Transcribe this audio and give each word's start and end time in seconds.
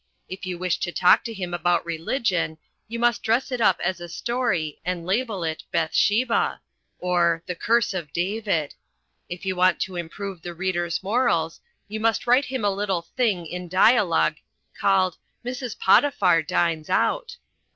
If 0.27 0.47
you 0.47 0.57
wish 0.57 0.79
to 0.79 0.91
talk 0.91 1.23
to 1.25 1.31
him 1.31 1.53
about 1.53 1.85
religion, 1.85 2.57
you 2.87 2.97
must 2.97 3.21
dress 3.21 3.51
it 3.51 3.61
up 3.61 3.79
as 3.83 3.99
a 4.01 4.09
story 4.09 4.79
and 4.83 5.05
label 5.05 5.43
it 5.43 5.61
Beth 5.71 5.93
sheba, 5.93 6.59
or 6.97 7.43
The 7.45 7.53
Curse 7.53 7.93
of 7.93 8.11
David; 8.11 8.73
if 9.29 9.45
you 9.45 9.55
want 9.55 9.79
to 9.81 9.97
improve 9.97 10.41
the 10.41 10.55
reader's 10.55 11.03
morals, 11.03 11.59
you 11.87 11.99
must 11.99 12.25
write 12.25 12.45
him 12.45 12.65
a 12.65 12.71
little 12.71 13.03
thing 13.15 13.45
in 13.45 13.69
dialogue 13.69 14.37
called 14.75 15.17
Mrs. 15.45 15.77
Potiphar 15.77 16.41
Dines 16.41 16.89
Out. 16.89 17.37